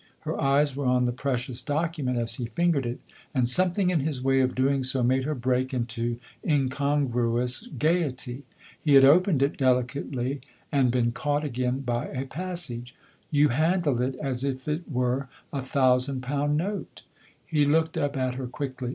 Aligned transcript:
Her 0.21 0.41
eyes 0.41 0.75
were 0.75 0.87
on 0.87 1.05
the 1.05 1.11
precious 1.11 1.61
document 1.61 2.17
as 2.17 2.37
he 2.37 2.47
fingered 2.47 2.87
it, 2.87 2.99
and 3.35 3.47
something 3.47 3.91
in 3.91 3.99
his 3.99 4.19
way 4.19 4.39
of 4.39 4.55
doing 4.55 4.81
so 4.81 5.03
made 5.03 5.25
her 5.25 5.35
break 5.35 5.75
into 5.75 6.17
incon 6.43 7.07
gruous 7.11 7.67
gaiety. 7.77 8.41
He 8.81 8.95
had 8.95 9.05
opened 9.05 9.43
it 9.43 9.57
delicately 9.59 10.41
and 10.71 10.89
been 10.89 11.11
caught 11.11 11.43
again 11.43 11.81
by 11.81 12.07
a 12.07 12.25
passage. 12.25 12.95
"You 13.29 13.49
handle 13.49 14.01
it 14.01 14.15
as 14.15 14.43
if 14.43 14.67
it 14.67 14.91
were 14.91 15.29
a 15.53 15.61
thousand 15.61 16.21
pound 16.21 16.57
note'" 16.57 17.03
He 17.45 17.65
looked 17.65 17.95
up 17.95 18.17
at 18.17 18.33
her 18.33 18.47
quickly. 18.47 18.89